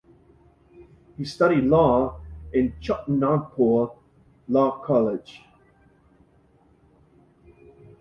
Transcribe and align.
He 1.15 1.25
studied 1.25 1.65
Law 1.65 2.19
in 2.53 2.73
Chotanagpur 2.81 3.95
Law 4.47 4.79
College. 4.83 5.43